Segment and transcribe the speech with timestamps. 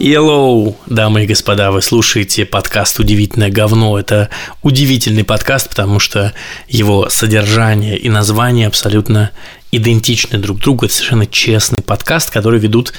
[0.00, 3.98] Hello, дамы и господа, вы слушаете подкаст «Удивительное говно».
[3.98, 4.30] Это
[4.62, 6.32] удивительный подкаст, потому что
[6.68, 9.32] его содержание и название абсолютно
[9.72, 10.86] идентичны друг другу.
[10.86, 12.92] Это совершенно честный подкаст, который ведут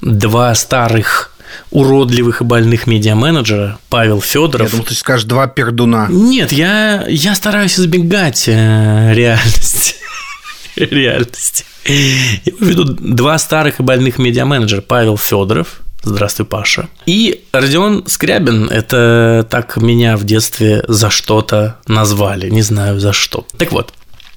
[0.00, 1.32] два старых
[1.72, 4.68] уродливых и больных медиа-менеджера Павел Федоров.
[4.68, 6.06] Я думал, ты скажешь два пердуна.
[6.08, 9.96] Нет, я, я стараюсь избегать э, реальности.
[10.76, 11.64] реальности.
[11.84, 16.88] Его ведут два старых и больных медиа-менеджера Павел Федоров Здравствуй, Паша.
[17.06, 23.46] И Родион Скрябин– это так меня в детстве за что-то назвали, не знаю за что.
[23.58, 23.92] Так вот,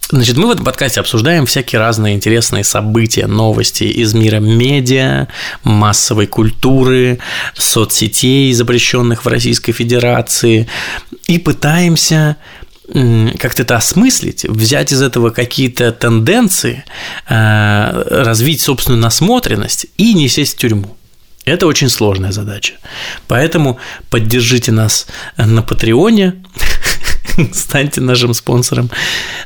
[0.09, 5.27] Значит, мы в этом подкасте обсуждаем всякие разные интересные события, новости из мира медиа,
[5.65, 7.19] массовой культуры,
[7.53, 10.69] соцсетей, запрещенных в Российской Федерации,
[11.27, 12.37] и пытаемся
[13.37, 16.85] как-то это осмыслить, взять из этого какие-то тенденции,
[17.27, 20.95] э, развить собственную насмотренность и не сесть в тюрьму.
[21.47, 22.73] Это очень сложная задача.
[23.27, 26.43] Поэтому поддержите нас на Патреоне,
[27.53, 28.89] станьте нашим спонсором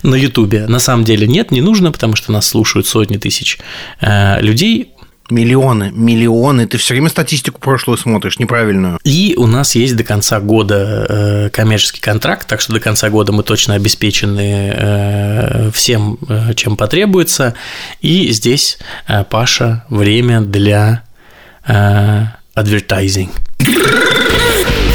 [0.02, 0.66] на Ютубе.
[0.66, 3.59] На самом деле нет, не нужно, потому что нас слушают сотни тысяч
[4.02, 4.94] э, людей.
[5.29, 6.67] Миллионы, миллионы.
[6.67, 8.99] Ты все время статистику прошлую смотришь, неправильную.
[9.05, 13.31] И у нас есть до конца года э, коммерческий контракт, так что до конца года
[13.31, 16.17] мы точно обеспечены э, всем,
[16.55, 17.53] чем потребуется.
[18.02, 18.79] И здесь,
[19.29, 21.03] Паша, время для
[21.67, 23.30] Uh, advertising.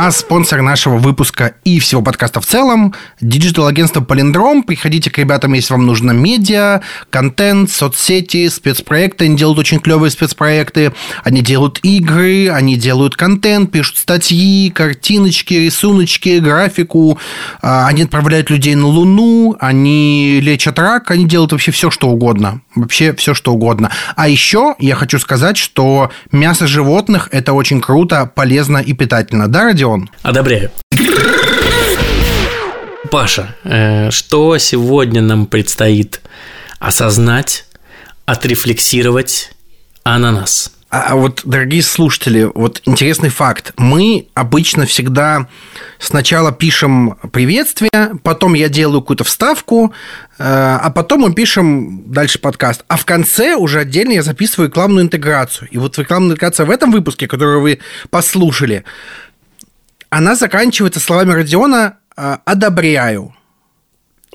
[0.00, 4.62] А спонсор нашего выпуска и всего подкаста в целом– digital-агентство Палиндром.
[4.62, 9.24] Приходите к ребятам, если вам нужно медиа, контент, соцсети, спецпроекты.
[9.24, 10.92] Они делают очень клевые спецпроекты.
[11.24, 17.18] Они делают игры, они делают контент, пишут статьи, картиночки, рисуночки, графику.
[17.60, 22.60] А, они отправляют людей на Луну, они лечат рак, они делают вообще все, что угодно.
[22.76, 23.90] Вообще все, что угодно.
[24.14, 29.48] А еще я хочу сказать, что мясо животных– это очень круто, полезно и питательно.
[29.48, 29.87] Да, Родион?
[29.88, 30.10] Он.
[30.22, 30.70] Одобряю.
[33.10, 36.20] Паша, э, что сегодня нам предстоит
[36.78, 37.64] осознать,
[38.26, 39.52] отрефлексировать
[40.04, 40.72] ананас?
[40.90, 43.74] А, а вот, дорогие слушатели, вот интересный факт.
[43.76, 45.46] Мы обычно всегда
[45.98, 49.92] сначала пишем приветствие, потом я делаю какую-то вставку,
[50.38, 52.84] э, а потом мы пишем дальше подкаст.
[52.88, 55.68] А в конце уже отдельно я записываю рекламную интеграцию.
[55.70, 58.84] И вот рекламная интеграция в этом выпуске, который вы послушали,
[60.10, 63.34] она заканчивается словами Родиона «А, «одобряю».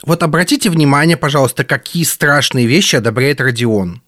[0.06, 4.01] Вот обратите внимание, пожалуйста, какие страшные вещи одобряет Родион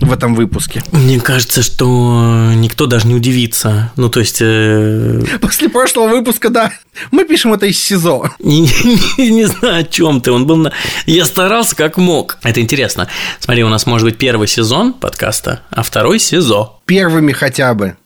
[0.00, 0.82] в этом выпуске.
[0.92, 3.92] Мне кажется, что никто даже не удивится.
[3.96, 4.38] Ну, то есть...
[4.40, 5.22] Э...
[5.40, 6.72] После прошлого выпуска, да.
[7.10, 8.30] Мы пишем это из СИЗО.
[8.40, 10.32] Не, не, не знаю, о чем ты.
[10.32, 10.72] Он был на...
[11.06, 12.38] Я старался как мог.
[12.42, 13.08] Это интересно.
[13.38, 16.80] Смотри, у нас может быть первый сезон подкаста, а второй СИЗО.
[16.86, 17.96] Первыми хотя бы.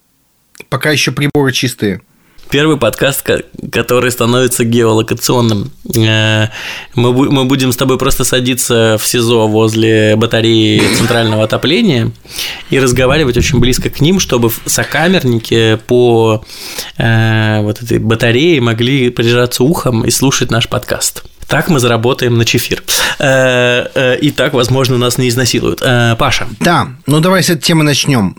[0.69, 2.01] Пока еще приборы чистые
[2.51, 3.27] первый подкаст,
[3.73, 5.71] который становится геолокационным.
[5.97, 6.49] Э,
[6.95, 12.13] мы, мы будем с тобой просто садиться в СИЗО возле батареи центрального отопления
[12.71, 16.45] и разговаривать очень близко к ним, чтобы сокамерники по
[16.99, 21.25] э, вот этой батарее могли прижаться ухом и слушать наш подкаст.
[21.49, 22.83] Так мы заработаем на чефир.
[23.19, 25.83] Э, и так, возможно, нас не изнасилуют.
[26.19, 26.47] Паша.
[26.61, 28.37] Да, ну давай с этой темы начнем.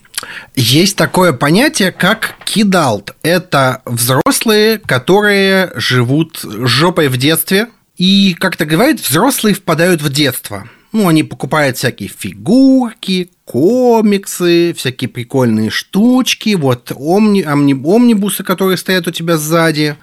[0.55, 3.15] Есть такое понятие, как кидалт.
[3.23, 7.67] Это взрослые, которые живут жопой в детстве.
[7.97, 10.67] И, как то говорят, взрослые впадают в детство.
[10.91, 19.07] Ну, они покупают всякие фигурки, комиксы, всякие прикольные штучки, вот омни, омни, омнибусы, которые стоят
[19.07, 19.97] у тебя сзади.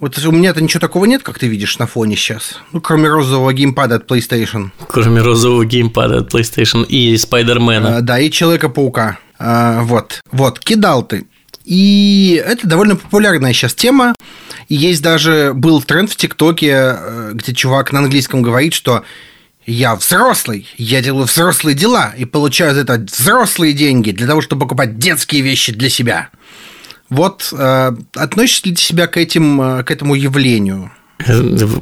[0.00, 2.58] Вот у меня-то ничего такого нет, как ты видишь на фоне сейчас.
[2.72, 4.70] Ну, кроме розового геймпада от PlayStation.
[4.88, 7.96] Кроме розового геймпада от PlayStation и Спайдермена.
[7.96, 9.18] А, да, и Человека-паука.
[9.38, 11.26] А, вот, вот, кидал ты.
[11.64, 14.14] И это довольно популярная сейчас тема.
[14.68, 19.02] И есть даже был тренд в ТикТоке, э, где чувак на английском говорит, что
[19.66, 24.62] я взрослый, я делаю взрослые дела и получаю за это взрослые деньги для того, чтобы
[24.62, 26.28] покупать детские вещи для себя.
[27.08, 30.92] Вот э, относишься ли ты себя к, этим, э, к этому явлению?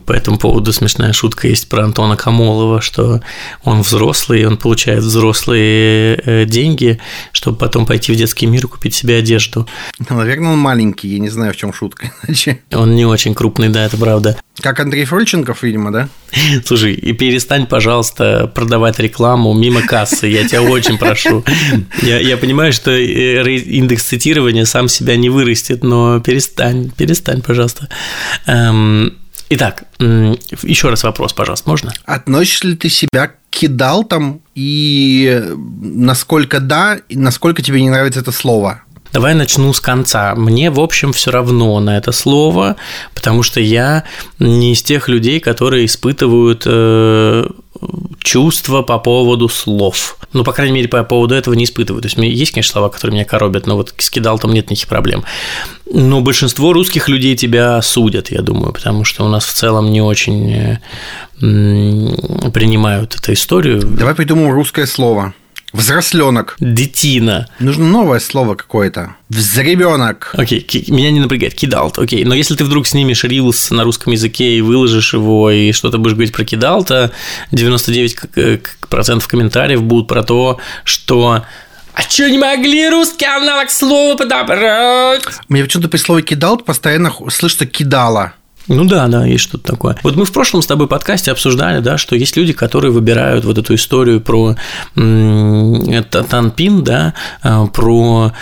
[0.06, 3.22] По этому поводу смешная шутка есть про Антона Камолова, что
[3.64, 7.00] он взрослый, он получает взрослые э, деньги,
[7.32, 9.66] чтобы потом пойти в детский мир и купить себе одежду.
[9.98, 12.12] Ну, наверное, он маленький, я не знаю, в чем шутка.
[12.72, 14.36] Он не очень крупный, да, это правда.
[14.60, 16.08] Как Андрей Фрольченков, видимо, да?
[16.64, 21.44] Слушай, и перестань, пожалуйста, продавать рекламу мимо кассы, я тебя очень прошу.
[22.02, 27.88] Я, я понимаю, что э, индекс цитирования сам себя не вырастет, но перестань, перестань, пожалуйста.
[29.54, 31.92] Итак, еще раз вопрос, пожалуйста, можно?
[32.06, 35.44] Относишь ли ты себя к кидалтам и
[35.82, 38.80] насколько да, и насколько тебе не нравится это слово?
[39.12, 40.34] Давай начну с конца.
[40.34, 42.76] Мне, в общем, все равно на это слово,
[43.14, 44.04] потому что я
[44.38, 47.44] не из тех людей, которые испытывают э,
[48.22, 50.16] чувства по поводу слов.
[50.32, 52.00] Ну, по крайней мере, по поводу этого не испытываю.
[52.02, 55.24] То есть, есть, конечно, слова, которые меня коробят, но вот с кидалтом нет никаких проблем.
[55.92, 60.00] Но большинство русских людей тебя судят, я думаю, потому что у нас в целом не
[60.00, 60.78] очень э,
[61.38, 63.82] принимают эту историю.
[63.82, 65.34] Давай придумаем русское слово.
[65.72, 66.56] Взросленок.
[66.60, 67.48] Детина.
[67.58, 69.16] Нужно новое слово какое-то.
[69.28, 70.34] Взребенок.
[70.36, 71.54] Окей, okay, меня не напрягает.
[71.54, 71.98] Кидалт.
[71.98, 72.26] Окей, okay.
[72.26, 76.14] но если ты вдруг снимешь рилс на русском языке и выложишь его, и что-то будешь
[76.14, 77.10] говорить про кидалта,
[77.52, 81.44] 99% комментариев будут про то, что
[81.94, 85.24] а что, не могли русский аналог слова подобрать?
[85.48, 88.32] Мне почему-то при слове «кидалт» постоянно слышится «кидала».
[88.68, 89.96] Ну да, да, есть что-то такое.
[90.02, 93.58] Вот мы в прошлом с тобой подкасте обсуждали, да, что есть люди, которые выбирают вот
[93.58, 94.56] эту историю про
[94.94, 98.32] танпин, да, а, про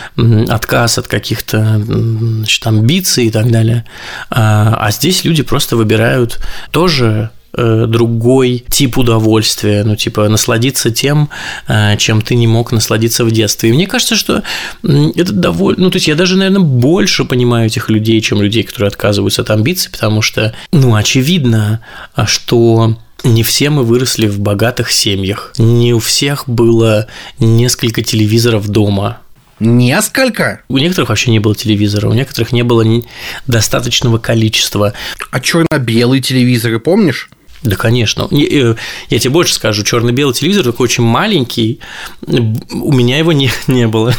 [0.48, 3.84] отказ от каких-то значит, амбиций и так далее.
[4.30, 6.38] А, а здесь люди просто выбирают
[6.70, 11.28] тоже Э, другой тип удовольствия, ну, типа, насладиться тем,
[11.68, 13.70] э, чем ты не мог насладиться в детстве.
[13.70, 14.42] И мне кажется, что
[14.82, 15.84] это довольно...
[15.84, 19.50] Ну, то есть, я даже, наверное, больше понимаю этих людей, чем людей, которые отказываются от
[19.50, 21.80] амбиций, потому что, ну, очевидно,
[22.14, 25.52] а, что не все мы выросли в богатых семьях.
[25.58, 27.06] Не у всех было
[27.38, 29.20] несколько телевизоров дома.
[29.58, 30.62] Несколько?
[30.68, 32.82] У некоторых вообще не было телевизора, у некоторых не было
[33.46, 34.94] достаточного количества.
[35.30, 37.28] А черно-белые телевизоры, помнишь?
[37.62, 38.28] Да, конечно.
[38.30, 38.74] Э,
[39.10, 41.80] я тебе больше скажу, черно-белый телевизор такой очень маленький.
[42.26, 44.14] У меня его не, не было.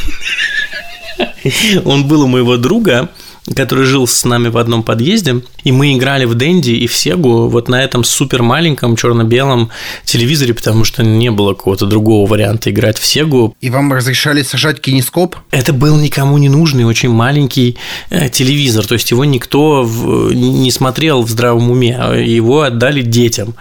[1.85, 3.09] Он был у моего друга,
[3.55, 7.47] который жил с нами в одном подъезде, и мы играли в Дэнди и в Сегу
[7.47, 9.71] вот на этом супер маленьком черно-белом
[10.05, 13.55] телевизоре, потому что не было какого-то другого варианта играть в Сегу.
[13.59, 15.35] И вам разрешали сажать кинескоп?
[15.49, 17.77] Это был никому не нужный, очень маленький
[18.09, 19.89] э, телевизор, то есть его никто
[20.31, 23.55] не смотрел в здравом уме, а его отдали детям.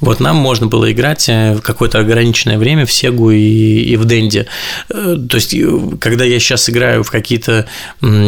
[0.00, 4.06] Вот нам можно было играть э, в какое-то ограниченное время в Сегу и, и в
[4.06, 4.46] Дэнди.
[4.88, 5.54] Э, то есть,
[6.00, 7.66] когда я сейчас играю в какие-то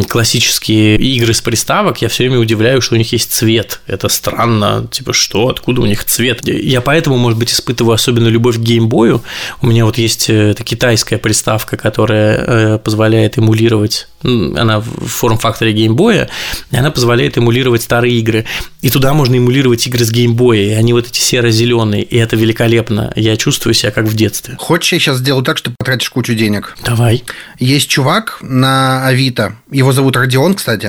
[0.08, 3.80] классические игры с приставок, я все время удивляюсь, что у них есть цвет.
[3.86, 6.46] Это странно, типа, что, откуда у них цвет?
[6.46, 9.22] Я поэтому, может быть, испытываю особенно любовь к геймбою.
[9.62, 15.72] У меня вот есть э, эта китайская приставка, которая э, позволяет эмулировать, она в форм-факторе
[15.72, 16.28] геймбоя,
[16.70, 18.44] и она позволяет эмулировать старые игры.
[18.80, 23.12] И туда можно эмулировать игры с геймбоя, и они вот эти серо-зеленые, и это великолепно.
[23.16, 24.56] Я чувствую себя как в детстве.
[24.58, 26.76] Хочешь, я сейчас сделаю так, что потратишь кучу денег?
[26.84, 27.24] Давай.
[27.58, 30.87] Есть чувак на Авито, его зовут Родион, кстати,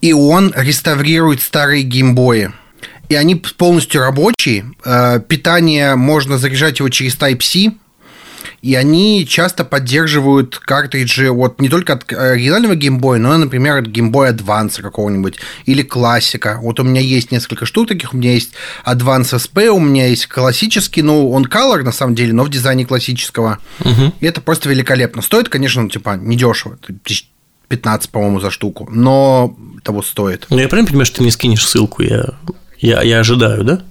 [0.00, 2.52] и он реставрирует старые геймбои.
[3.08, 4.66] И они полностью рабочие.
[4.84, 7.72] Э, питание можно заряжать его через Type-C.
[8.60, 14.32] И они часто поддерживают картриджи вот не только от оригинального геймбоя, но, например, от геймбоя
[14.32, 16.58] Advance какого-нибудь или классика.
[16.60, 18.14] Вот у меня есть несколько штук таких.
[18.14, 18.52] У меня есть
[18.84, 22.84] Advance SP, у меня есть классический, ну, он color на самом деле, но в дизайне
[22.84, 23.58] классического.
[23.80, 24.14] Угу.
[24.20, 25.22] И это просто великолепно.
[25.22, 26.78] Стоит, конечно, ну, типа, недешево.
[27.68, 30.46] 15, по-моему, за штуку, но того стоит.
[30.50, 32.34] Ну, я правильно понимаю, что ты мне скинешь ссылку, я,
[32.78, 33.82] я, я ожидаю, да?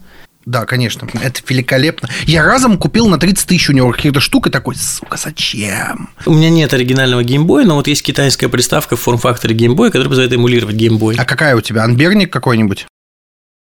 [0.47, 2.07] Да, конечно, это великолепно.
[2.25, 6.09] Я разом купил на 30 тысяч у него каких-то штук и такой, сука, зачем?
[6.25, 10.33] У меня нет оригинального геймбоя, но вот есть китайская приставка в форм-факторе геймбоя, которая позволяет
[10.33, 11.15] эмулировать геймбой.
[11.17, 11.83] А какая у тебя?
[11.83, 12.87] Анберник какой-нибудь?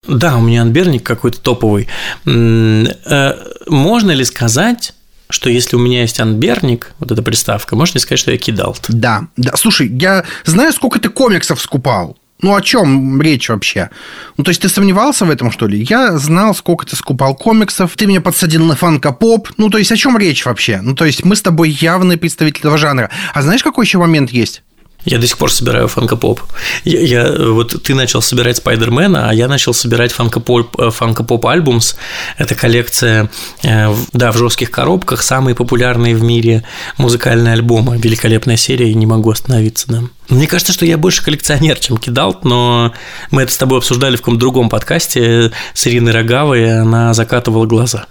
[0.06, 1.88] Да, у меня анберник какой-то топовый.
[2.24, 3.34] Э,
[3.66, 4.94] можно ли сказать,
[5.28, 8.76] что если у меня есть анберник, вот эта приставка, можно сказать, что я кидал.
[8.88, 9.56] Да, да.
[9.56, 12.16] Слушай, я знаю, сколько ты комиксов скупал.
[12.42, 13.88] Ну, о чем речь вообще?
[14.36, 15.86] Ну, то есть, ты сомневался в этом, что ли?
[15.88, 19.48] Я знал, сколько ты скупал комиксов, ты меня подсадил на фанка-поп.
[19.56, 20.80] Ну, то есть, о чем речь вообще?
[20.82, 23.10] Ну, то есть, мы с тобой явные представители этого жанра.
[23.32, 24.62] А знаешь, какой еще момент есть?
[25.06, 26.40] Я до сих пор собираю фанкопоп.
[26.84, 31.94] Я, я, вот ты начал собирать Спайдермена, а я начал собирать фанкопоп, э, фанкопоп альбумс.
[32.36, 33.30] Это коллекция,
[33.62, 36.64] э, да, в жестких коробках, самые популярные в мире
[36.98, 37.98] музыкальные альбомы.
[37.98, 40.02] Великолепная серия, и не могу остановиться, да.
[40.28, 42.92] Мне кажется, что я больше коллекционер, чем кидал, но
[43.30, 48.06] мы это с тобой обсуждали в каком-то другом подкасте с Ириной Рогавой, она закатывала глаза.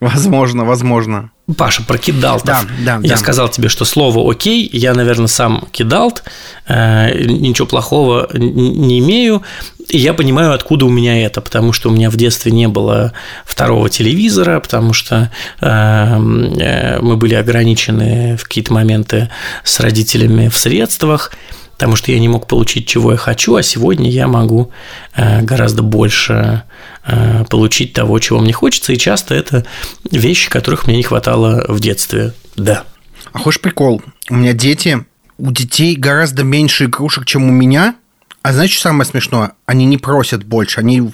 [0.00, 1.30] Возможно, возможно.
[1.56, 2.46] Паша, про кидалтов.
[2.46, 3.16] Да, да, я да.
[3.16, 6.22] сказал тебе, что слово «окей», я, наверное, сам кидалт,
[6.68, 9.42] э, ничего плохого не имею,
[9.88, 13.12] и я понимаю, откуда у меня это, потому что у меня в детстве не было
[13.44, 15.30] второго телевизора, потому что
[15.60, 19.30] э, э, мы были ограничены в какие-то моменты
[19.64, 21.32] с родителями в средствах,
[21.80, 24.70] потому что я не мог получить, чего я хочу, а сегодня я могу
[25.16, 26.64] э, гораздо больше
[27.02, 29.64] Э, получить того, чего мне хочется, и часто это
[30.10, 32.34] вещи, которых мне не хватало в детстве.
[32.56, 32.84] Да.
[33.32, 34.02] А хочешь прикол?
[34.28, 35.06] У меня дети
[35.38, 37.96] У детей гораздо меньше игрушек, чем у меня.
[38.42, 39.52] А знаете, что самое смешное?
[39.64, 40.80] Они не просят больше.
[40.80, 41.10] Они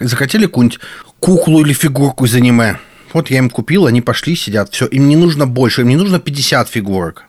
[0.00, 0.80] захотели какую-нибудь
[1.20, 2.78] куклу или фигурку из аниме.
[3.12, 4.72] Вот я им купил, они пошли, сидят.
[4.72, 7.26] Все, им не нужно больше, им не нужно 50 фигурок.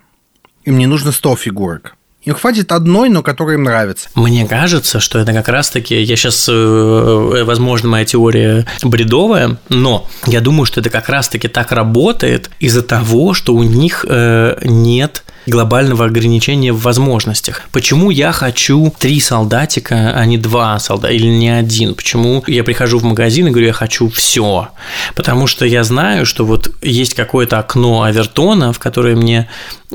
[0.63, 1.97] Им не нужно 100 фигурок.
[2.29, 4.07] Им хватит одной, но которая им нравится.
[4.13, 10.39] Мне кажется, что это как раз-таки, я сейчас, э, возможно, моя теория бредовая, но я
[10.39, 16.05] думаю, что это как раз-таки так работает из-за того, что у них э, нет глобального
[16.05, 17.63] ограничения в возможностях.
[17.71, 21.95] Почему я хочу три солдатика, а не два солдата, или не один?
[21.95, 24.69] Почему я прихожу в магазин и говорю, я хочу все?
[25.15, 29.47] Потому что я знаю, что вот есть какое-то окно Авертона, в которое мне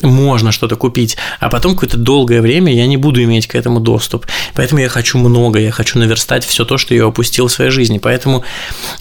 [0.03, 4.27] можно что-то купить, а потом какое-то долгое время я не буду иметь к этому доступ.
[4.55, 7.99] Поэтому я хочу много, я хочу наверстать все то, что я упустил в своей жизни.
[7.99, 8.45] Поэтому,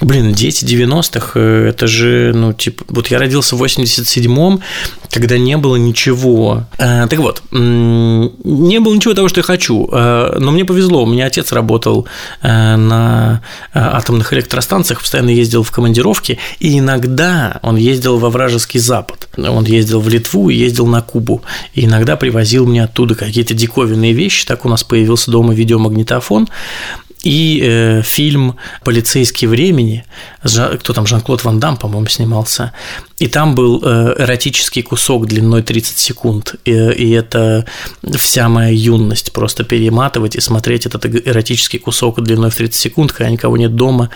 [0.02, 4.62] блин, дети 90-х, э, это же, ну, типа, вот я родился в 87-м,
[5.10, 6.33] когда не было ничего.
[6.78, 11.06] Э, так вот, не было ничего того, что я хочу, э, но мне повезло, у
[11.06, 12.08] меня отец работал
[12.42, 13.42] на
[13.74, 19.28] атомных электростанциях, постоянно ездил в командировки, и иногда он ездил во вражеский Запад.
[19.38, 21.42] Он ездил в Литву и ездил на Кубу.
[21.74, 24.46] И иногда привозил мне оттуда какие-то диковинные вещи.
[24.46, 26.48] Так у нас появился дома видеомагнитофон.
[27.24, 30.06] И э, фильм «Полицейские времени»,
[30.44, 32.74] кто там, Жан-Клод Ван Дам, по-моему, снимался,
[33.18, 37.66] и там был э, эротический кусок длиной 30 секунд, и, и это
[38.16, 43.30] вся моя юность, просто перематывать и смотреть этот эротический кусок длиной в 30 секунд, когда
[43.30, 44.10] никого нет дома,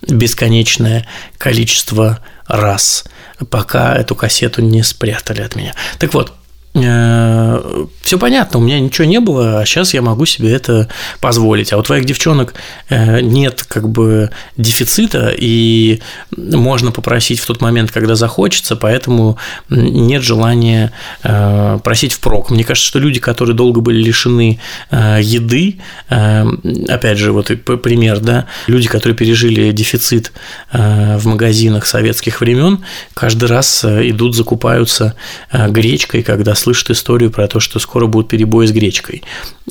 [0.00, 1.06] бесконечное
[1.36, 3.04] количество раз,
[3.50, 5.74] пока эту кассету не спрятали от меня.
[5.98, 6.32] Так вот,
[6.74, 10.88] все понятно, у меня ничего не было, а сейчас я могу себе это
[11.20, 11.72] позволить.
[11.72, 12.54] А у твоих девчонок
[12.88, 16.00] э, нет как бы дефицита, и
[16.36, 19.38] можно попросить в тот момент, когда захочется, поэтому
[19.68, 22.50] нет желания э, просить впрок.
[22.50, 24.58] Мне кажется, что люди, которые долго были лишены
[24.90, 25.78] еды,
[26.08, 27.46] опять же, вот
[27.82, 30.32] пример, да, люди, которые пережили дефицит
[30.72, 35.14] в магазинах советских времен, каждый раз идут, закупаются
[35.52, 39.22] гречкой, когда слышат историю про то, что скоро будут перебои с гречкой.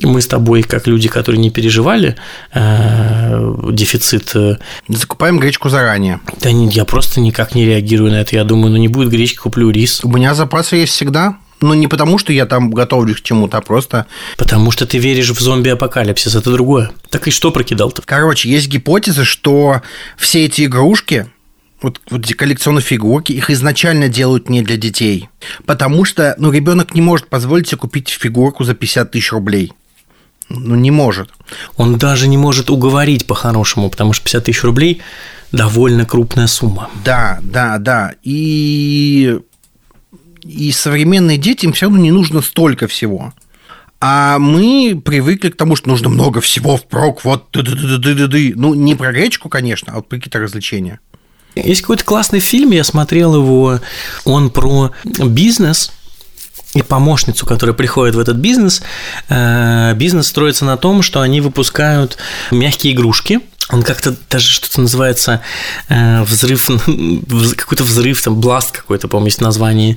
[0.02, 2.16] Мы с тобой, как люди, которые не переживали
[2.52, 4.34] э, дефицит...
[4.34, 4.56] Э,
[4.88, 6.20] Закупаем гречку заранее.
[6.40, 8.36] Да нет, я просто никак не реагирую на это.
[8.36, 10.00] Я думаю, ну не будет гречки, куплю рис.
[10.04, 11.36] У меня запасы есть всегда.
[11.60, 14.06] Но не потому, что я там готовлюсь к чему-то, а просто...
[14.36, 16.90] Потому что ты веришь в зомби-апокалипсис, это другое.
[17.10, 18.02] Так и что прокидал-то?
[18.04, 19.80] Короче, есть гипотеза, что
[20.18, 21.26] все эти игрушки,
[21.84, 25.28] вот, вот эти коллекционные фигурки, их изначально делают не для детей.
[25.66, 29.72] Потому что, ну, ребенок не может позволить себе купить фигурку за 50 тысяч рублей.
[30.48, 31.28] Ну, не может.
[31.76, 35.02] Он даже не может уговорить по-хорошему, потому что 50 тысяч рублей
[35.52, 36.88] довольно крупная сумма.
[37.04, 38.14] Да, да, да.
[38.22, 39.38] И,
[40.42, 43.34] и современные дети, им все равно не нужно столько всего.
[44.00, 49.50] А мы привыкли к тому, что нужно много всего впрок, вот ну не про гречку,
[49.50, 51.00] конечно, а вот про какие-то развлечения.
[51.54, 53.80] Есть какой-то классный фильм, я смотрел его,
[54.24, 55.92] он про бизнес,
[56.74, 58.82] и помощницу, которая приходит в этот бизнес.
[59.28, 62.18] Э, бизнес строится на том, что они выпускают
[62.50, 63.40] мягкие игрушки,
[63.70, 65.40] он как-то даже что-то называется
[65.88, 66.66] э, взрыв,
[67.56, 69.96] какой-то взрыв, там, бласт какой-то, по-моему, есть название.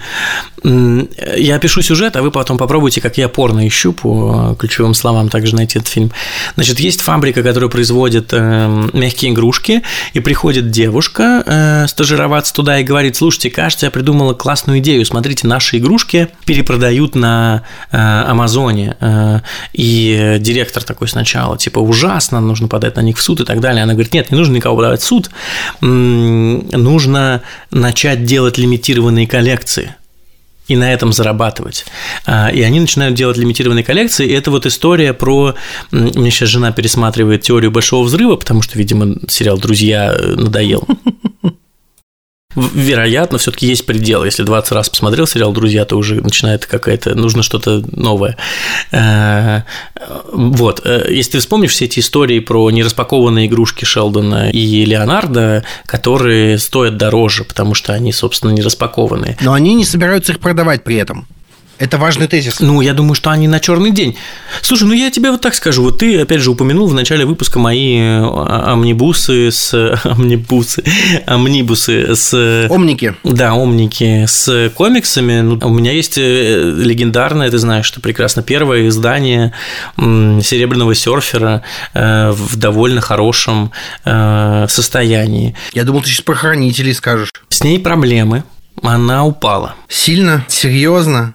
[0.64, 5.56] Я опишу сюжет, а вы потом попробуйте, как я порно ищу по ключевым словам, также
[5.56, 6.12] найти этот фильм.
[6.56, 9.84] Значит, есть фабрика, которая производит э, мягкие игрушки,
[10.14, 15.48] и приходит девушка э, стажироваться туда и говорит, слушайте, кажется, я придумала классную идею, смотрите,
[15.48, 18.96] наши игрушки перепродают на э, Амазоне.
[19.00, 19.42] Э,
[19.74, 23.70] и директор такой сначала, типа, ужасно, нужно подать на них в суд и так так
[23.70, 23.84] далее.
[23.84, 25.30] Она говорит, нет, не нужно никого подавать в суд,
[25.82, 29.96] нужно начать делать лимитированные коллекции
[30.68, 31.86] и на этом зарабатывать.
[32.26, 34.28] А, и они начинают делать лимитированные коллекции.
[34.28, 35.56] И это вот история про...
[35.92, 40.86] Мне сейчас жена пересматривает теорию большого взрыва, потому что, видимо, сериал «Друзья» надоел
[42.58, 44.24] вероятно, все-таки есть предел.
[44.24, 48.36] Если 20 раз посмотрел сериал Друзья, то уже начинает какая-то, нужно что-то новое.
[48.92, 49.62] Э,
[50.32, 50.82] вот.
[50.84, 56.98] Э, если ты вспомнишь все эти истории про нераспакованные игрушки Шелдона и Леонардо, которые стоят
[56.98, 59.38] дороже, потому что они, собственно, не распакованные.
[59.42, 61.28] Но они не собираются их продавать при этом.
[61.80, 62.60] Это важный тезис.
[62.60, 64.18] Ну, я думаю, что они на черный день.
[64.62, 65.84] Слушай, ну я тебе вот так скажу.
[65.84, 69.74] Вот ты, опять же, упомянул в начале выпуска мои э, амнибусы с...
[70.04, 70.84] Амнибусы.
[71.28, 72.68] Амнибусы с...
[72.70, 73.16] Омники.
[73.24, 75.42] Да, омники с комиксами.
[75.42, 79.54] Ну, у меня есть э, легендарное, ты знаешь, что прекрасно, первое издание
[79.98, 81.62] «Серебряного серфера»
[81.94, 83.72] э, в довольно хорошем
[84.04, 85.56] состоянии.
[85.74, 87.32] Я думал, ты сейчас про хранителей скажешь.
[87.50, 88.44] С ней проблемы.
[88.82, 89.76] Она упала.
[89.90, 90.46] Сильно?
[90.48, 91.34] Серьезно?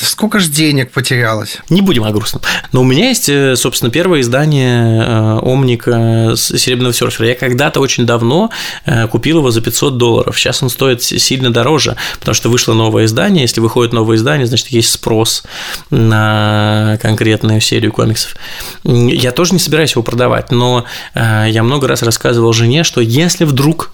[0.00, 1.58] Сколько ж денег потерялось?
[1.70, 2.42] Не будем о грустном.
[2.72, 7.28] Но у меня есть, э, собственно, первое издание э, Омника Серебряного серфера.
[7.28, 8.50] Я когда-то очень давно
[8.84, 10.38] э, купил его за 500 долларов.
[10.38, 13.42] Сейчас он стоит сильно дороже, потому что вышло новое издание.
[13.42, 15.42] Если выходит новое издание, значит, есть спрос
[15.90, 18.36] на конкретную серию комиксов.
[18.84, 23.90] Я тоже не собираюсь его продавать, но я много раз рассказывал жене, что если вдруг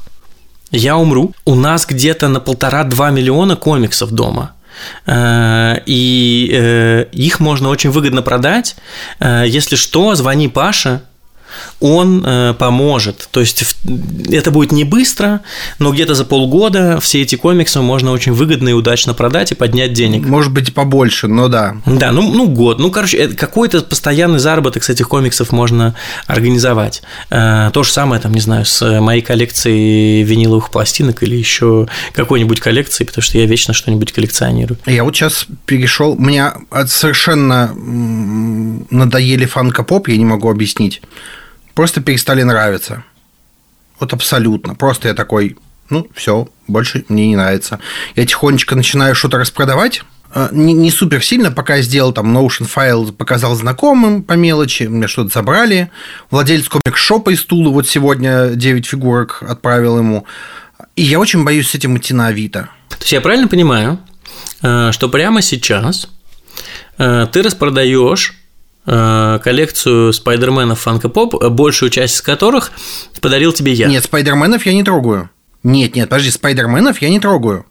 [0.71, 4.54] я умру, у нас где-то на полтора-два миллиона комиксов дома– Э,
[5.87, 8.77] и э, их можно очень выгодно продать.
[9.21, 11.03] Э, если что, звони Паше,
[11.81, 13.29] он э, поможет.
[13.31, 13.77] То есть
[14.31, 15.41] это будет не быстро,
[15.79, 19.93] но где-то за полгода все эти комиксы можно очень выгодно и удачно продать и поднять
[19.93, 20.25] денег.
[20.27, 21.77] Может быть, и побольше, но да.
[21.87, 22.79] Да, ну, ну год.
[22.79, 25.95] Ну, короче, какой-то постоянный заработок с этих комиксов можно
[26.27, 27.03] организовать.
[27.31, 32.61] Э, то же самое, там, не знаю, с моей коллекцией виниловых пластинок или еще какой-нибудь
[32.61, 34.79] коллекции, потому что я вечно что-нибудь коллекционирую.
[34.87, 36.53] Я вот сейчас перешел, мне
[36.87, 41.03] совершенно надоели фанка-поп, я не могу объяснить
[41.75, 43.05] просто перестали нравиться.
[44.01, 44.75] Вот абсолютно.
[44.75, 45.57] Просто я такой,
[45.91, 47.79] ну, все, больше мне не нравится.
[48.17, 50.03] Я тихонечко начинаю что-то распродавать,
[50.37, 54.85] а, не, не супер сильно, пока я сделал там Notion файл, показал знакомым по мелочи,
[54.85, 55.91] мне что-то забрали.
[56.31, 60.27] Владелец комик-шопа из Тулы вот сегодня 9 фигурок отправил ему.
[60.97, 62.69] И я очень боюсь с этим идти на Авито.
[62.89, 64.01] То есть я правильно понимаю,
[64.63, 66.09] э, что прямо сейчас
[66.99, 68.35] э, ты распродаешь
[68.85, 72.73] коллекцию спайдерменов Фанка Поп, большую часть из которых
[73.21, 73.89] подарил тебе я.
[73.89, 75.31] Нет, спайдерменов я не трогаю.
[75.63, 77.67] Нет, нет, подожди, спайдерменов я не трогаю.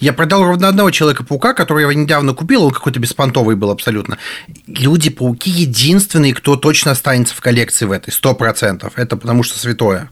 [0.00, 4.16] Я продал ровно одного Человека-паука, который я недавно купил, он какой-то беспонтовый был абсолютно.
[4.68, 8.92] Люди-пауки единственные, кто точно останется в коллекции в этой, сто процентов.
[8.96, 10.10] Это потому что святое.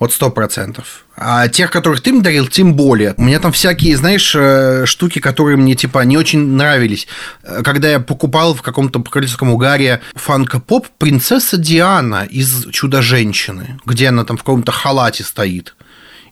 [0.00, 1.04] Вот сто процентов.
[1.14, 3.12] А тех, которых ты мне дарил, тем более.
[3.18, 7.06] У меня там всякие, знаешь, э, штуки, которые мне, типа, не очень нравились.
[7.42, 14.24] Э, когда я покупал в каком-то покровительском угаре фанка-поп принцесса Диана из «Чудо-женщины», где она
[14.24, 15.76] там в каком-то халате стоит.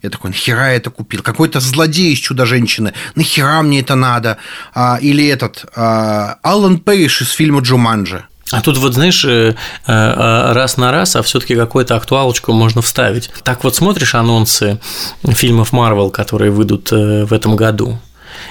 [0.00, 1.20] Я такой, нахера я это купил?
[1.20, 2.94] Какой-то злодей из «Чудо-женщины».
[3.16, 4.38] Нахера мне это надо?
[4.72, 8.24] А, или этот а, Алан Пейш из фильма «Джуманджи».
[8.50, 9.54] А тут вот, знаешь, э,
[9.86, 13.30] э, раз на раз, а все таки какую-то актуалочку можно вставить.
[13.42, 14.80] Так вот смотришь анонсы
[15.22, 17.98] фильмов Марвел, которые выйдут э, в этом году,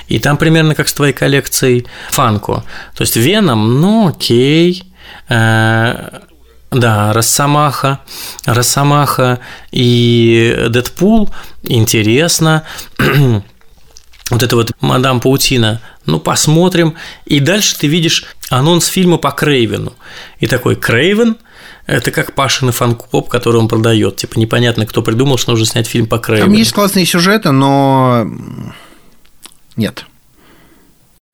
[0.07, 2.63] и там примерно как с твоей коллекцией Фанко.
[2.95, 4.83] То есть Веном, ну окей,
[5.29, 7.99] да, Росомаха,
[8.45, 9.39] Росомаха
[9.71, 11.33] и Дэдпул
[11.63, 12.63] интересно.
[14.29, 16.95] вот это вот Мадам Паутина, ну посмотрим.
[17.25, 19.93] И дальше ты видишь анонс фильма по Крейвену.
[20.39, 21.37] И такой Крейвен
[21.85, 24.17] это как Пашин фанкоп, который он продает.
[24.17, 26.49] Типа непонятно, кто придумал, что нужно снять фильм по Крейвену.
[26.49, 28.27] Там есть классные сюжеты, но
[29.77, 30.05] нет.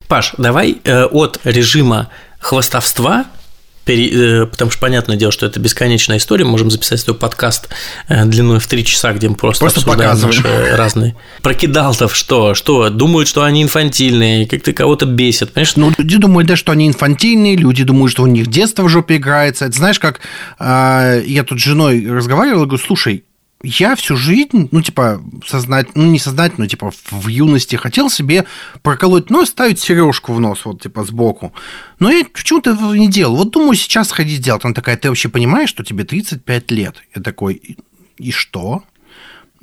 [0.06, 3.43] Паш, давай э, от режима хвостовства Э,
[3.84, 7.68] потому что понятное дело, что это бесконечная история, мы можем записать свой подкаст
[8.08, 10.42] э, длиной в три часа, где мы просто, просто обсуждаем наши
[10.76, 11.16] разные.
[11.42, 12.54] Прокидалтов что?
[12.54, 12.90] Что?
[12.90, 15.76] Думают, что они инфантильные, как-то кого-то бесят, понимаешь?
[15.76, 19.16] Ну, люди думают, да, что они инфантильные, люди думают, что у них детство в жопе
[19.16, 19.66] играется.
[19.66, 20.20] Это знаешь, как
[20.58, 23.24] э, я тут с женой разговаривал, говорю, слушай,
[23.64, 28.44] я всю жизнь, ну, типа, сознать, ну, не сознательно, типа, в юности хотел себе
[28.82, 31.52] проколоть нос, ставить сережку в нос, вот, типа, сбоку.
[31.98, 33.36] Но я почему-то этого не делал.
[33.36, 34.64] Вот думаю, сейчас ходить делать.
[34.64, 36.96] Она такая, ты вообще понимаешь, что тебе 35 лет?
[37.14, 37.78] Я такой,
[38.18, 38.84] и что?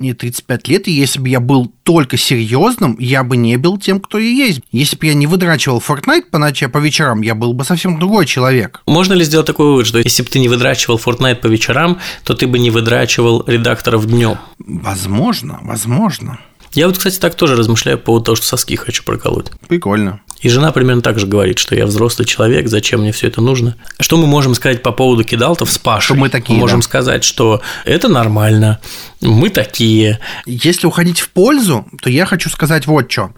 [0.02, 4.00] Мне 35 лет, и если бы я был только серьезным, я бы не был тем,
[4.00, 4.60] кто я есть.
[4.72, 8.26] Если бы я не выдрачивал Fortnite по ночам, по вечерам, я был бы совсем другой
[8.26, 8.82] человек.
[8.86, 12.34] Можно ли сделать такой вывод, что если бы ты не выдрачивал Fortnite по вечерам, то
[12.34, 14.38] ты бы не выдрачивал редакторов днем?
[14.58, 16.38] Возможно, возможно.
[16.74, 19.50] Я вот, кстати, так тоже размышляю по поводу того, что соски хочу проколоть.
[19.68, 20.20] Прикольно.
[20.40, 23.76] И жена примерно так же говорит, что я взрослый человек, зачем мне все это нужно.
[24.00, 26.06] Что мы можем сказать по поводу кидалтов с Пашей?
[26.06, 26.84] Что мы такие, Мы можем да.
[26.84, 28.80] сказать, что это нормально,
[29.20, 30.18] мы такие.
[30.46, 33.30] Если уходить в пользу, то я хочу сказать вот что.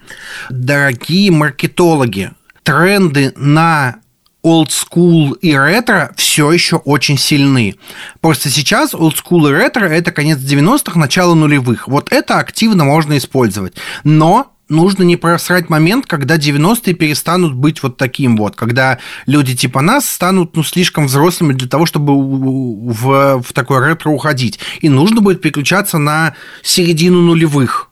[0.48, 2.30] Дорогие маркетологи,
[2.62, 3.96] тренды на
[4.44, 7.76] school и ретро все еще очень сильны.
[8.20, 11.88] Просто сейчас school и ретро это конец 90-х, начало нулевых.
[11.88, 13.74] Вот это активно можно использовать.
[14.04, 19.80] Но нужно не просрать момент, когда 90-е перестанут быть вот таким вот, когда люди типа
[19.80, 24.58] нас станут ну, слишком взрослыми для того, чтобы в, в такой ретро уходить.
[24.80, 27.90] И нужно будет переключаться на середину нулевых.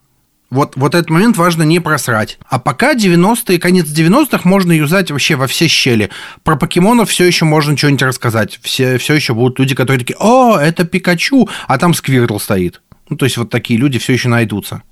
[0.52, 2.38] Вот, вот этот момент важно не просрать.
[2.46, 6.10] А пока 90-е, конец 90-х можно юзать вообще во все щели.
[6.44, 8.60] Про покемонов все еще можно что-нибудь рассказать.
[8.62, 12.82] Все, все еще будут люди, которые такие, о, это Пикачу, а там Сквиртл стоит.
[13.08, 14.82] Ну, то есть вот такие люди все еще найдутся.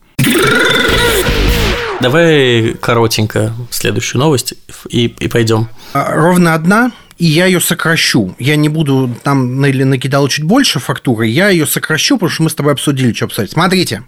[2.01, 4.55] Давай коротенько следующую новость
[4.89, 5.69] и, и пойдем.
[5.93, 8.35] А, ровно одна, и я ее сокращу.
[8.39, 12.55] Я не буду там накидал чуть больше фактуры, я ее сокращу, потому что мы с
[12.55, 13.53] тобой обсудили, что обсудить.
[13.53, 14.05] Смотрите.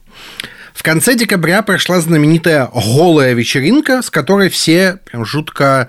[0.75, 5.89] В конце декабря прошла знаменитая голая вечеринка, с которой все прям жутко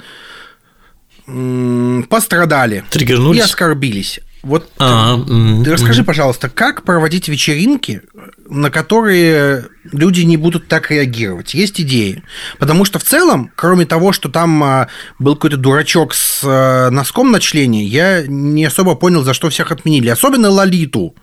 [2.10, 3.40] пострадали Триггернулись?
[3.40, 4.20] и оскорбились.
[4.44, 5.18] Вот А,
[5.64, 8.02] ты расскажи, пожалуйста, как проводить вечеринки,
[8.50, 11.54] на которые люди не будут так реагировать?
[11.54, 12.24] Есть идеи?
[12.60, 17.32] Потому что в целом, кроме того, что там а, был какой-то дурачок с а, носком
[17.32, 20.10] на члене, я не особо понял, за что всех отменили.
[20.10, 21.16] Особенно Лолиту.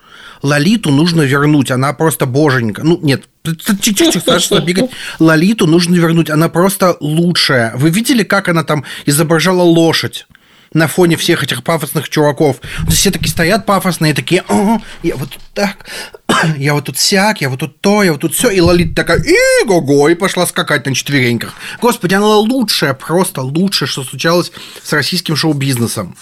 [0.43, 2.83] Лолиту нужно вернуть, она просто боженька.
[2.83, 4.91] Ну, нет, чуть-чуть страшно бегать.
[5.19, 7.73] Лолиту нужно вернуть, она просто лучшая.
[7.77, 10.27] Вы видели, как она там изображала лошадь?
[10.73, 12.59] на фоне всех этих пафосных чуваков.
[12.81, 15.87] Вот Все такие стоят пафосные, такие, «Ага, я вот тут так,
[16.57, 18.51] я вот тут сяк, я вот тут то, я вот тут все.
[18.51, 21.55] И Лолита такая, и го-го, и пошла скакать на четвереньках.
[21.81, 26.17] Господи, она лучшая, просто лучшее, что случалось с российским шоу-бизнесом.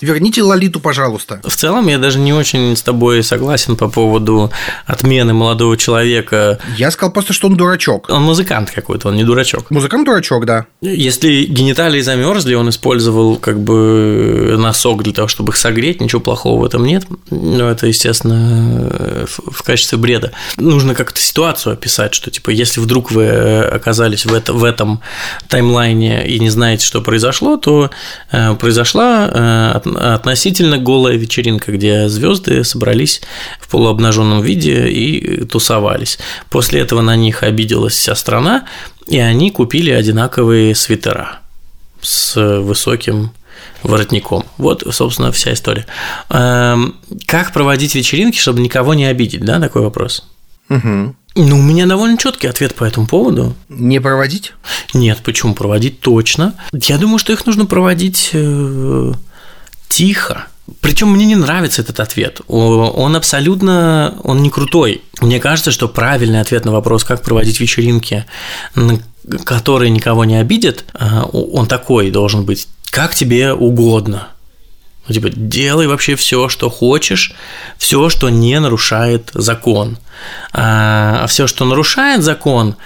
[0.00, 1.40] Верните Лолиту, пожалуйста.
[1.42, 4.50] В целом, я даже не очень с тобой согласен по поводу
[4.84, 6.58] отмены молодого человека.
[6.76, 8.08] Я сказал просто, что он дурачок.
[8.10, 9.70] Он музыкант какой-то, он не дурачок.
[9.70, 10.66] Музыкант дурачок, да.
[10.80, 16.62] Если гениталии замерзли, он использовал как бы носок для того, чтобы их согреть, ничего плохого
[16.62, 17.04] в этом нет.
[17.30, 20.32] Но это, естественно, в качестве бреда.
[20.56, 23.28] Нужно как-то ситуацию описать, что типа, если вдруг вы
[23.62, 25.00] оказались в, это, в этом
[25.48, 27.90] таймлайне и не знаете, что произошло, то
[28.30, 33.20] э, произошла э, относительно голая вечеринка, где звезды собрались
[33.60, 36.18] в полуобнаженном виде и тусовались.
[36.50, 38.66] После этого на них обиделась вся страна,
[39.06, 41.40] и они купили одинаковые свитера
[42.00, 43.30] с высоким
[43.82, 44.44] воротником.
[44.58, 45.86] Вот, собственно, вся история.
[46.30, 46.96] Эм,
[47.26, 50.26] Как проводить вечеринки, чтобы никого не обидеть, да, такой вопрос?
[50.68, 51.16] Мгм.
[51.38, 53.54] Ну, у меня довольно четкий ответ по этому поводу.
[53.68, 54.54] Не проводить?
[54.94, 56.54] Нет, почему проводить точно?
[56.72, 59.12] Я думаю, что их нужно проводить э,
[59.88, 60.46] тихо.
[60.80, 62.40] Причем мне не нравится этот ответ.
[62.48, 65.02] Он абсолютно, он не крутой.
[65.20, 68.26] Мне кажется, что правильный ответ на вопрос, как проводить вечеринки,
[69.44, 74.28] которые никого не обидят, э, он такой должен быть, как тебе угодно.
[75.08, 77.32] Ну, типа, делай вообще все, что хочешь,
[77.78, 79.98] все, что не нарушает закон.
[80.52, 82.76] А все, что нарушает закон,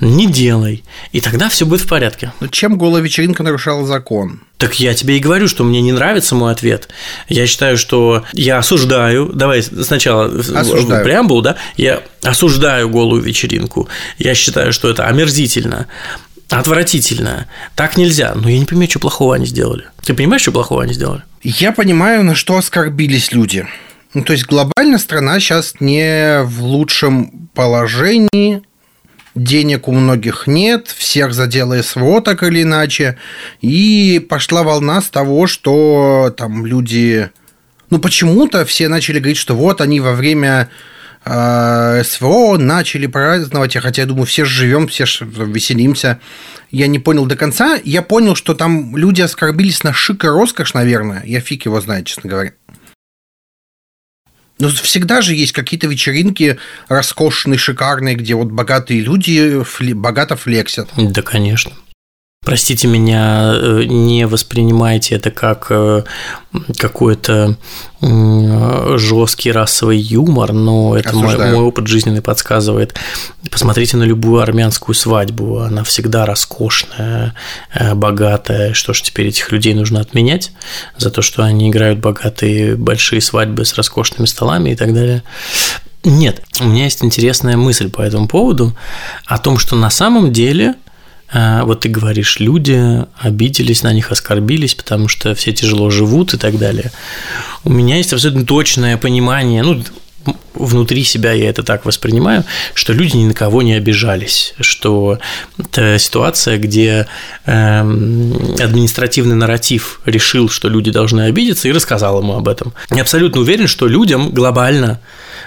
[0.00, 0.82] не делай.
[1.12, 2.32] И тогда все будет в порядке.
[2.40, 4.40] Ну, чем голая вечеринка нарушала закон?
[4.56, 6.88] Так я тебе и говорю, что мне не нравится мой ответ.
[7.28, 9.30] Я считаю, что я осуждаю.
[9.32, 11.02] Давай сначала Осуждаю.
[11.02, 11.56] в преамбулу, да?
[11.76, 13.88] Я осуждаю голую вечеринку.
[14.18, 15.86] Я считаю, что это омерзительно.
[16.48, 17.46] Отвратительно.
[17.76, 18.32] Так нельзя.
[18.34, 19.84] Но я не понимаю, что плохого они сделали.
[20.04, 21.22] Ты понимаешь, что плохого они сделали?
[21.42, 23.66] Я понимаю, на что оскорбились люди.
[24.14, 28.62] Ну, то есть глобально страна сейчас не в лучшем положении,
[29.34, 33.18] денег у многих нет, всех задело СВО так или иначе,
[33.60, 37.30] и пошла волна с того, что там люди...
[37.90, 40.68] Ну, почему-то все начали говорить, что вот они во время
[42.04, 46.20] СВО начали праздновать, а хотя я думаю, все же живем, все же веселимся.
[46.70, 47.78] Я не понял до конца.
[47.84, 51.22] Я понял, что там люди оскорбились на шик и роскошь, наверное.
[51.24, 52.52] Я фиг его знает, честно говоря.
[54.58, 60.88] Но всегда же есть какие-то вечеринки роскошные, шикарные, где вот богатые люди фли- богато флексят.
[60.96, 61.72] Да, конечно.
[62.48, 66.04] Простите меня, э, не воспринимайте это как э,
[66.78, 67.58] какой-то
[68.00, 72.94] жесткий расовый юмор, но это мой, мой опыт жизненный подсказывает.
[73.50, 77.34] Посмотрите на любую армянскую свадьбу, она всегда роскошная,
[77.74, 78.72] э, богатая.
[78.72, 80.50] Что ж, теперь этих людей нужно отменять
[80.96, 85.22] за то, что они играют богатые большие свадьбы с роскошными столами и так далее.
[86.02, 88.74] Нет, у меня есть интересная мысль по этому поводу
[89.26, 90.76] о том, что на самом деле
[91.32, 96.58] вот ты говоришь, люди обиделись на них, оскорбились, потому что все тяжело живут и так
[96.58, 96.90] далее.
[97.64, 99.82] У меня есть абсолютно точное понимание, ну,
[100.54, 105.18] внутри себя я это так воспринимаю, что люди ни на кого не обижались, что
[105.58, 107.06] это ситуация, где
[107.46, 112.72] эм, административный нарратив решил, что люди должны обидеться и рассказал ему об этом.
[112.90, 115.00] Я абсолютно уверен, что людям глобально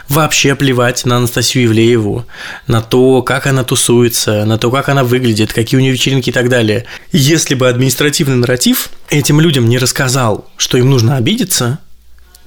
[0.07, 2.25] вообще плевать на Анастасию Ивлееву,
[2.67, 6.33] на то, как она тусуется, на то, как она выглядит, какие у нее вечеринки и
[6.33, 6.85] так далее.
[7.11, 11.79] Если бы административный нарратив этим людям не рассказал, что им нужно обидеться,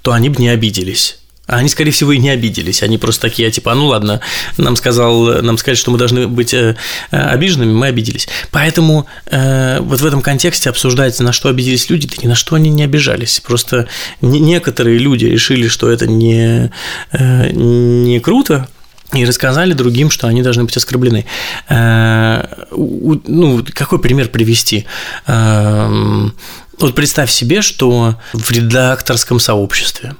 [0.03, 1.18] то они бы не обиделись.
[1.46, 2.83] А они, скорее всего, и не обиделись.
[2.83, 4.20] Они просто такие, типа, а ну ладно,
[4.57, 6.74] нам сказал, нам сказали, что мы должны быть э,
[7.11, 8.28] э, обиженными, мы обиделись.
[8.50, 12.54] Поэтому э, вот в этом контексте обсуждать, на что обиделись люди, да ни на что
[12.54, 13.40] они не обижались.
[13.40, 13.88] Просто
[14.22, 16.72] не- некоторые люди решили, что это не,
[17.12, 18.66] э, не круто,
[19.12, 21.26] и рассказали другим, что они должны быть оскорблены.
[21.68, 24.87] Э, ну, какой пример привести?
[25.26, 26.35] Эм,
[26.78, 30.14] вот представь себе, что в редакторском сообществе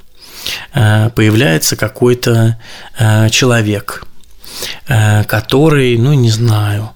[0.73, 2.59] появляется какой-то
[2.99, 4.05] э, человек,
[4.87, 6.93] который, ну, не знаю,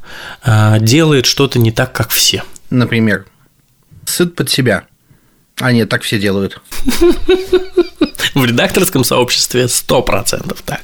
[0.81, 2.45] делает что-то не так, как все.
[2.71, 3.27] Например,
[4.07, 4.85] сыт под себя.
[5.61, 6.61] А нет, так все делают.
[8.35, 10.83] В редакторском сообществе 100% так.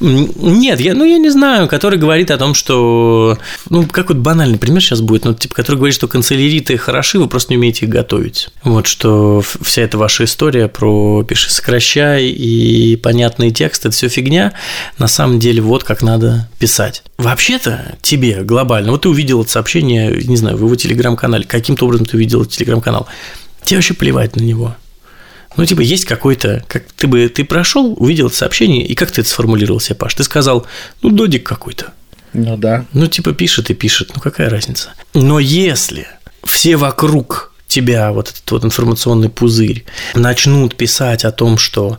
[0.00, 3.38] Нет, я, ну, я не знаю, который говорит о том, что...
[3.70, 7.52] Ну, какой-то банальный пример сейчас будет, ну, типа, который говорит, что канцеляриты хороши, вы просто
[7.52, 8.48] не умеете их готовить.
[8.62, 14.54] Вот что вся эта ваша история про пиши, сокращай и понятные тексты, это все фигня.
[14.98, 17.02] На самом деле, вот как надо писать.
[17.18, 22.06] Вообще-то тебе глобально, вот ты увидел это сообщение, не знаю, в его телеграм-канале, каким-то образом
[22.06, 23.06] ты увидел телеграм-канал,
[23.64, 24.76] тебе вообще плевать на него.
[25.56, 29.20] Ну, типа, есть какой-то, как ты бы, ты прошел, увидел это сообщение, и как ты
[29.20, 30.14] это сформулировал себе, Паш?
[30.14, 30.66] Ты сказал,
[31.02, 31.92] ну, додик какой-то.
[32.32, 32.86] Ну, да.
[32.92, 34.90] Ну, типа, пишет и пишет, ну, какая разница?
[35.14, 36.08] Но если
[36.42, 41.98] все вокруг тебя, вот этот вот информационный пузырь, начнут писать о том, что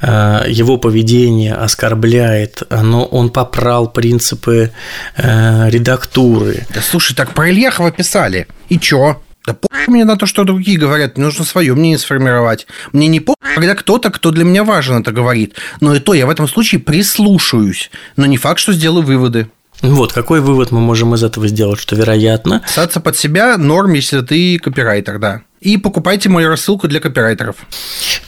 [0.00, 4.72] э, его поведение оскорбляет, оно, он попрал принципы
[5.16, 6.66] э, редактуры.
[6.72, 8.46] Да слушай, так про Ильяхова писали.
[8.68, 9.20] И чё?
[9.46, 12.66] Да по мне на то, что другие говорят, мне нужно свое мнение сформировать.
[12.92, 15.54] Мне не по когда кто-то, кто для меня важен, это говорит.
[15.80, 17.90] Но и то я в этом случае прислушаюсь.
[18.16, 19.48] Но не факт, что сделаю выводы.
[19.82, 22.60] Вот, какой вывод мы можем из этого сделать, что вероятно...
[22.60, 25.42] Писаться под себя норм, если ты копирайтер, да.
[25.60, 27.56] И покупайте мою рассылку для копирайтеров.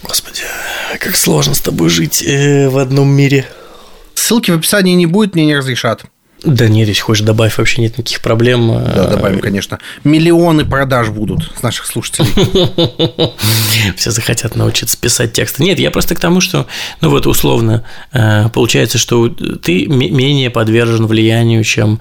[0.03, 0.43] Господи,
[0.99, 3.47] как сложно с тобой жить э, в одном мире.
[4.15, 6.05] Ссылки в описании не будет, мне не разрешат.
[6.45, 8.69] Да нет, если хочешь, добавь, вообще нет никаких проблем.
[8.69, 9.79] Да, добавим, конечно.
[10.05, 12.29] Миллионы продаж будут с наших слушателей.
[13.97, 15.65] Все захотят научиться писать тексты.
[15.65, 16.67] Нет, я просто к тому, что,
[17.01, 21.99] ну вот условно, э, получается, что ты менее подвержен влиянию, чем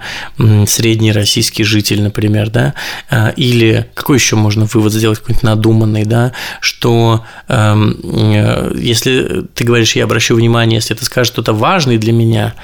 [0.66, 2.74] средний российский житель, например, да,
[3.10, 9.64] э, или какой еще можно вывод сделать, какой-нибудь надуманный, да, что эм, э, если ты
[9.64, 12.54] говоришь, я обращу внимание, если ты скажешь что-то важное для меня,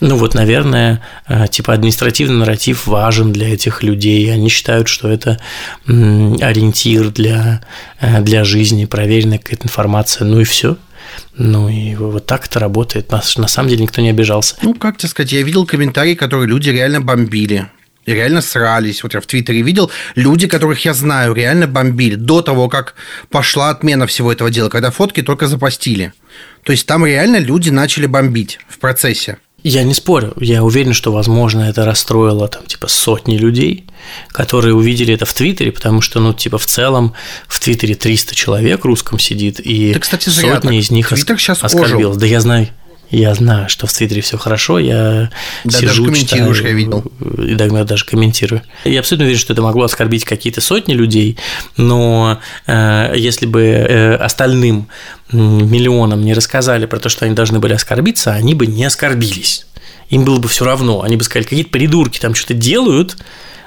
[0.00, 4.32] ну вот, наверное, э, типа административный нарратив важен для этих людей.
[4.32, 5.40] Они считают, что это
[5.86, 7.62] ориентир для,
[8.00, 10.26] э, для жизни, проверенная какая-то информация.
[10.26, 10.76] Ну и все.
[11.36, 13.10] Ну и вот так это работает.
[13.10, 14.56] На, на самом деле никто не обижался.
[14.62, 17.68] Ну, как тебе сказать, я видел комментарии, которые люди реально бомбили.
[18.04, 19.02] И реально срались.
[19.02, 22.94] Вот я в Твиттере видел люди, которых я знаю, реально бомбили до того, как
[23.30, 26.12] пошла отмена всего этого дела, когда фотки только запостили.
[26.62, 29.38] То есть там реально люди начали бомбить в процессе.
[29.68, 33.84] Я не спорю, я уверен, что, возможно, это расстроило там, типа, сотни людей,
[34.28, 37.14] которые увидели это в Твиттере, потому что, ну, типа, в целом
[37.48, 42.16] в Твиттере 300 человек русском сидит, и да, кстати, сотни из них Твиттер сейчас оскорбилось.
[42.16, 42.20] Ожил.
[42.20, 42.68] Да я знаю,
[43.10, 45.30] я знаю, что в Твиттере все хорошо, я
[45.64, 47.04] да, сижу, даже комментируешь, читаю, я видел.
[47.38, 48.62] И иногда даже комментирую.
[48.84, 51.38] Я абсолютно уверен, что это могло оскорбить какие-то сотни людей,
[51.76, 54.88] но э, если бы э, остальным
[55.32, 59.66] миллионам не рассказали про то, что они должны были оскорбиться, они бы не оскорбились.
[60.08, 61.02] Им было бы все равно.
[61.02, 63.16] Они бы сказали, какие-то придурки там что-то делают,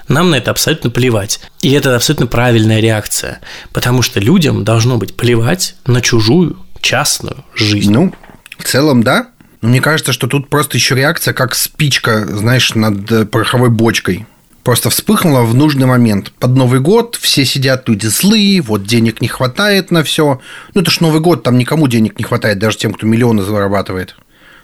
[0.08, 1.40] нам на это абсолютно плевать.
[1.60, 3.40] И это абсолютно правильная реакция,
[3.72, 7.92] потому что людям должно быть плевать на чужую частную жизнь.
[7.92, 8.12] Ну,
[8.60, 9.28] в целом, да.
[9.60, 14.26] Мне кажется, что тут просто еще реакция, как спичка, знаешь, над э, пороховой бочкой.
[14.62, 16.32] Просто вспыхнула в нужный момент.
[16.32, 20.40] Под Новый год все сидят, люди злые, вот денег не хватает на все.
[20.74, 24.16] Ну, это ж Новый год, там никому денег не хватает, даже тем, кто миллионы зарабатывает.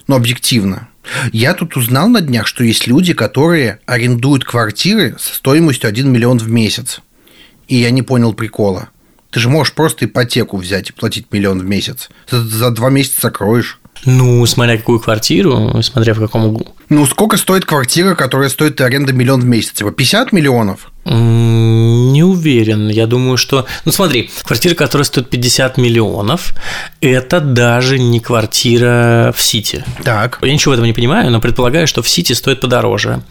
[0.07, 0.89] Но объективно.
[1.33, 6.39] Я тут узнал на днях, что есть люди, которые арендуют квартиры со стоимостью 1 миллион
[6.39, 7.01] в месяц.
[7.69, 8.89] И я не понял прикола.
[9.31, 12.09] Ты же можешь просто ипотеку взять и платить миллион в месяц.
[12.31, 13.81] За, два месяца кроешь.
[14.05, 16.75] Ну, смотря какую квартиру, смотря в каком углу.
[16.89, 19.73] Ну, сколько стоит квартира, которая стоит аренда миллион в месяц?
[19.73, 20.93] Типа 50 миллионов?
[21.05, 22.89] Не уверен.
[22.89, 23.67] Я думаю, что...
[23.85, 26.55] Ну, смотри, квартира, которая стоит 50 миллионов,
[27.01, 29.85] это даже не квартира в Сити.
[30.05, 30.39] Так.
[30.43, 33.23] Я ничего в этом не понимаю, но предполагаю, что в Сити стоит подороже.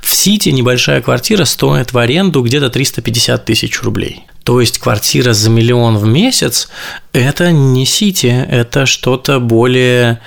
[0.00, 4.26] В Сити небольшая квартира стоит в аренду где-то 350 тысяч рублей.
[4.50, 6.68] То есть квартира за миллион в месяц–
[7.12, 10.18] это не Сити, это что-то более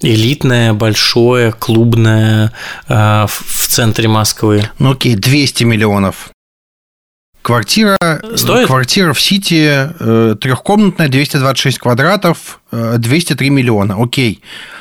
[0.00, 2.52] элитное, большое, клубное
[2.86, 4.70] э, в центре Москвы.
[4.78, 6.30] Ну окей, 200 миллионов.
[7.44, 7.98] Квартира,
[8.36, 8.68] Стоит?
[8.68, 14.02] квартира в Сити э, трехкомнатная, 226 квадратов, э, 203 миллиона.
[14.02, 14.40] Окей.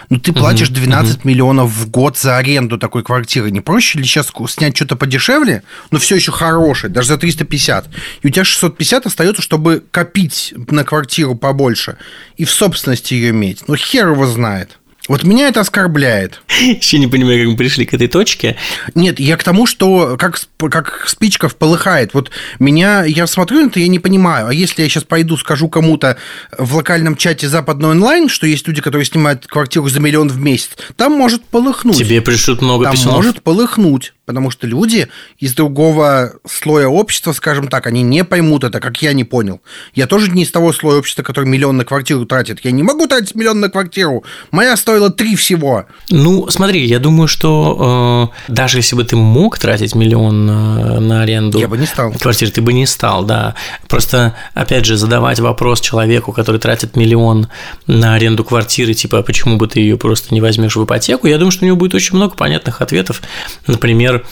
[0.09, 1.27] Ну, ты платишь 12 угу.
[1.27, 3.51] миллионов в год за аренду такой квартиры.
[3.51, 7.89] Не проще ли сейчас снять что-то подешевле, но все еще хорошее, даже за 350?
[8.21, 11.97] И у тебя 650 остается, чтобы копить на квартиру побольше
[12.37, 13.67] и в собственности ее иметь.
[13.67, 14.79] Ну, хер его знает.
[15.09, 16.41] Вот меня это оскорбляет.
[16.61, 18.55] Еще не понимаю, как мы пришли к этой точке.
[18.95, 22.13] Нет, я к тому, что как, как спичка полыхает.
[22.13, 24.47] Вот меня, я смотрю на это, я не понимаю.
[24.47, 26.17] А если я сейчас пойду, скажу кому-то
[26.57, 30.69] в локальном чате западной онлайн, что есть люди, которые снимают квартиру за миллион в месяц,
[30.95, 31.97] там может полыхнуть.
[31.97, 33.15] Тебе пришлют много там письмов.
[33.15, 34.12] может полыхнуть.
[34.33, 39.13] Потому что люди из другого слоя общества, скажем так, они не поймут это, как я
[39.13, 39.61] не понял.
[39.93, 42.65] Я тоже не из того слоя общества, который миллион на квартиру тратит.
[42.65, 44.23] Я не могу тратить миллион на квартиру.
[44.49, 45.85] Моя стоила три всего.
[46.09, 51.21] Ну, смотри, я думаю, что э, даже если бы ты мог тратить миллион на, на
[51.21, 52.11] аренду я бы не стал.
[52.13, 53.53] квартиры, ты бы не стал, да.
[53.87, 57.49] Просто, опять же, задавать вопрос человеку, который тратит миллион
[57.85, 61.37] на аренду квартиры, типа, а почему бы ты ее просто не возьмешь в ипотеку, я
[61.37, 63.21] думаю, что у него будет очень много понятных ответов.
[63.67, 64.22] Например,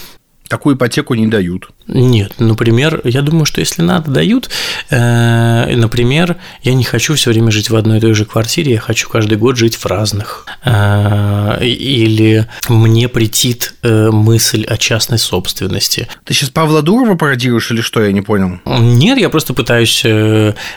[0.52, 1.70] Такую ипотеку не дают.
[1.88, 4.50] Нет, например, я думаю, что если надо, дают.
[4.90, 8.80] Э, например, я не хочу все время жить в одной и той же квартире, я
[8.82, 10.46] хочу каждый год жить в разных.
[10.66, 16.10] Э, или мне претит э, мысль о частной собственности.
[16.26, 18.60] Ты сейчас Павла Дурова пародируешь или что, я не понял?
[18.66, 20.04] Нет, я просто пытаюсь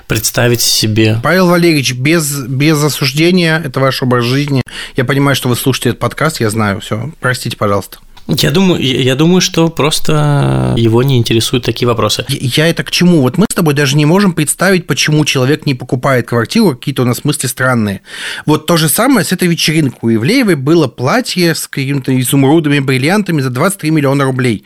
[0.07, 1.19] представить себе.
[1.21, 4.63] Павел Валерьевич, без, без осуждения, это ваш образ жизни.
[4.97, 7.11] Я понимаю, что вы слушаете этот подкаст, я знаю, все.
[7.19, 7.99] Простите, пожалуйста.
[8.27, 12.25] Я думаю, я думаю, что просто его не интересуют такие вопросы.
[12.29, 13.21] Я это к чему?
[13.21, 17.05] Вот мы с тобой даже не можем представить, почему человек не покупает квартиру, какие-то у
[17.05, 18.01] нас мысли странные.
[18.47, 19.99] Вот то же самое с этой вечеринкой.
[20.01, 24.65] У Ивлеевой было платье с какими-то изумрудами, бриллиантами за 23 миллиона рублей.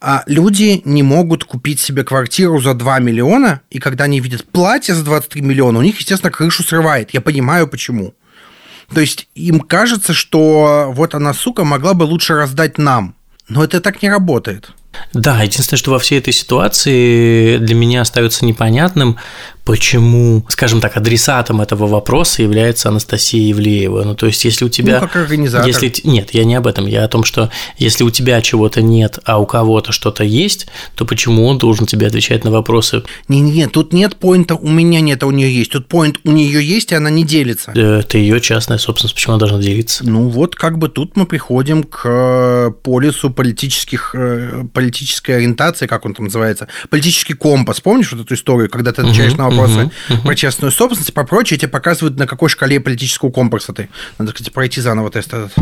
[0.00, 4.94] А люди не могут купить себе квартиру за 2 миллиона, и когда они видят платье
[4.94, 7.10] за 23 миллиона, у них, естественно, крышу срывает.
[7.12, 8.14] Я понимаю, почему.
[8.92, 13.14] То есть им кажется, что вот она, сука, могла бы лучше раздать нам.
[13.48, 14.70] Но это так не работает.
[15.12, 19.16] Да, единственное, что во всей этой ситуации для меня остается непонятным,
[19.68, 24.02] почему, скажем так, адресатом этого вопроса является Анастасия Евлеева.
[24.02, 24.94] Ну, то есть, если у тебя...
[24.94, 25.68] Ну, как организатор.
[25.68, 25.92] Если...
[26.04, 26.86] Нет, я не об этом.
[26.86, 31.04] Я о том, что если у тебя чего-то нет, а у кого-то что-то есть, то
[31.04, 33.02] почему он должен тебе отвечать на вопросы?
[33.28, 35.72] Не-не, тут нет поинта «у меня нет, а у нее есть».
[35.72, 37.72] Тут поинт «у нее есть, и она не делится».
[37.72, 40.02] Это ее частная собственность, почему она должна делиться?
[40.08, 46.06] Ну, вот как бы тут мы приходим к э, полису политических, э, политической ориентации, как
[46.06, 47.82] он там называется, политический компас.
[47.82, 50.22] Помнишь вот эту историю, когда ты отвечаешь угу, на вопрос вопросы uh-huh.
[50.22, 53.88] про частную собственность про прочее, тебе показывают, на какой шкале политического комплекса ты.
[54.18, 55.52] Надо, кстати, пройти заново тест этот.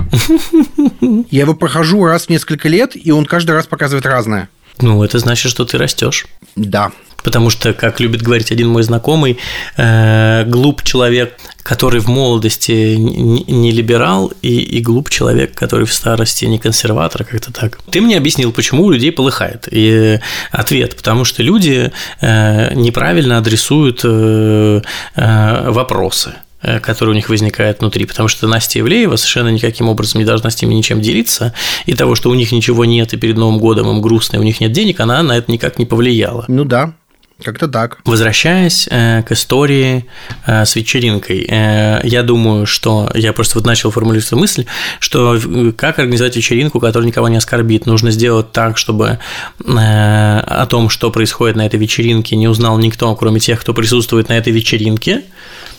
[1.31, 4.49] Я его прохожу раз в несколько лет, и он каждый раз показывает разное.
[4.81, 6.27] Ну, это значит, что ты растешь.
[6.55, 6.93] Да.
[7.27, 9.39] Потому что, как любит говорить один мой знакомый,
[9.77, 16.45] э, глуп человек, который в молодости не либерал, и, и глуп человек, который в старости
[16.45, 17.81] не консерватор, как-то так.
[17.91, 19.67] Ты мне объяснил, почему у людей полыхает.
[19.69, 20.21] И
[20.53, 24.83] ответ, потому что люди э, неправильно адресуют э,
[25.17, 26.35] э, вопросы
[26.83, 30.61] которые у них возникают внутри, потому что Настя Евлеева совершенно никаким образом не должна с
[30.61, 31.53] ними ничем делиться,
[31.85, 34.43] и того, что у них ничего нет, и перед Новым годом им грустно, и у
[34.43, 36.45] них нет денег, она на это никак не повлияла.
[36.49, 36.95] Ну да,
[37.43, 37.99] как-то так.
[38.05, 40.07] Возвращаясь э, к истории
[40.47, 44.65] э, с вечеринкой, э, я думаю, что я просто вот начал формулировать мысль,
[45.01, 49.19] что э, как организовать вечеринку, которая никого не оскорбит, нужно сделать так, чтобы
[49.65, 54.29] э, о том, что происходит на этой вечеринке, не узнал никто, кроме тех, кто присутствует
[54.29, 55.25] на этой вечеринке.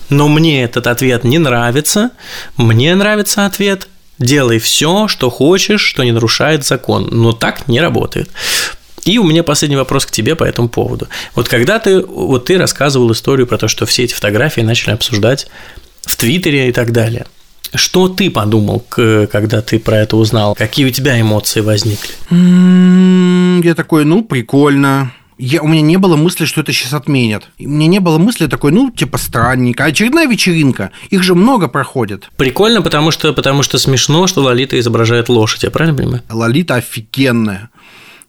[0.10, 2.12] Но мне этот ответ не нравится.
[2.56, 3.88] Мне нравится ответ
[4.20, 7.08] делай все, что хочешь, что не нарушает закон.
[7.12, 8.30] Но так не работает.
[9.08, 11.08] И у меня последний вопрос к тебе по этому поводу.
[11.34, 15.48] Вот когда ты, вот ты рассказывал историю про то, что все эти фотографии начали обсуждать
[16.04, 17.26] в Твиттере и так далее.
[17.74, 20.56] Что ты подумал, когда ты про это узнал?
[20.56, 22.16] Какие у тебя эмоции возникли?
[23.66, 25.14] Я такой, ну, прикольно.
[25.38, 27.44] Я, у меня не было мысли, что это сейчас отменят.
[27.60, 29.86] У меня не было мысли такой, ну, типа, странненько.
[29.86, 30.92] Очередная вечеринка.
[31.12, 32.30] Их же много проходит.
[32.38, 36.24] Прикольно, потому что, потому что смешно, что Лолита изображает лошадь, я правильно понимаю?
[36.30, 37.70] Лолита офигенная.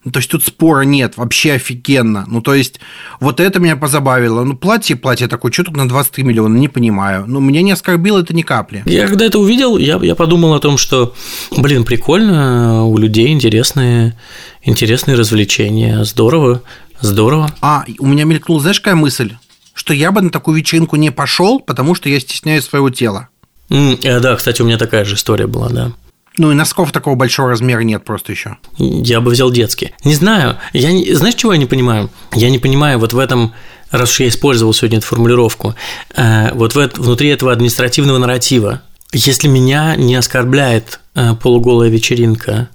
[0.04, 2.24] Ну, то есть тут спора нет, вообще офигенно.
[2.28, 2.78] Ну, то есть
[3.20, 4.44] вот это меня позабавило.
[4.44, 7.24] Ну, платье, платье такое, что тут на 23 миллиона, не понимаю.
[7.26, 8.82] Ну, меня не оскорбило это ни капли.
[8.86, 11.14] Я когда это увидел, я, я подумал о том, что,
[11.56, 14.16] блин, прикольно, у людей интересные,
[14.62, 16.62] интересные развлечения, здорово,
[17.00, 17.50] здорово.
[17.60, 19.34] А, у меня мелькнула, знаешь, какая мысль?
[19.74, 23.28] Что я бы на такую вечеринку не пошел, потому что я стесняюсь своего тела.
[23.68, 25.92] Mm, да, кстати, у меня такая же история была, да.
[26.38, 28.56] Ну и носков такого большого размера нет просто еще.
[28.78, 29.92] Я бы взял детские.
[30.04, 30.56] Не знаю.
[30.72, 31.12] Я не...
[31.12, 32.10] Знаешь, чего я не понимаю?
[32.34, 33.52] Я не понимаю вот в этом
[33.90, 35.74] раз уж я использовал сегодня эту формулировку,
[36.14, 38.82] э, вот в, внутри этого административного нарратива,
[39.12, 42.68] если меня не оскорбляет э, полуголая вечеринка,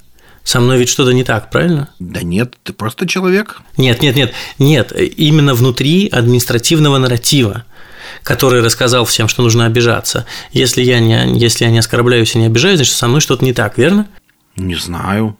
[0.44, 1.90] со мной ведь что-то не так, правильно?
[2.00, 3.62] Да нет, ты просто человек.
[3.78, 7.64] Нет, нет, нет, нет, именно внутри административного нарратива.
[8.24, 10.26] Который рассказал всем, что нужно обижаться.
[10.52, 13.54] Если я не, если я не оскорбляюсь и не обижаюсь, значит, со мной что-то не
[13.54, 14.08] так, верно?
[14.56, 15.38] Не знаю.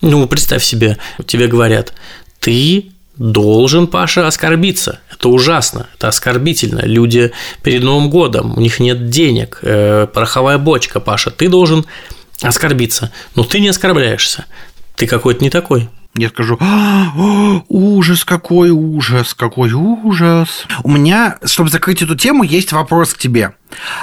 [0.00, 1.94] Ну, представь себе, тебе говорят,
[2.40, 5.00] ты должен, Паша, оскорбиться.
[5.12, 6.80] Это ужасно, это оскорбительно.
[6.84, 7.32] Люди
[7.62, 11.86] перед Новым годом, у них нет денег, э, пороховая бочка, Паша, ты должен
[12.40, 13.12] оскорбиться.
[13.36, 14.46] Но ты не оскорбляешься.
[14.96, 15.88] Ты какой-то не такой.
[16.14, 20.66] Я скажу, «А, ужас, какой ужас, какой ужас.
[20.82, 23.54] У меня, чтобы закрыть эту тему, есть вопрос к тебе.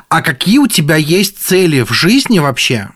[0.10, 2.90] А какие у тебя есть цели в жизни вообще,